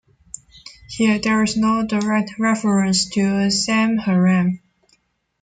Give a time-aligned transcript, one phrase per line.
[0.89, 4.59] Here there is no direct reference to samharam.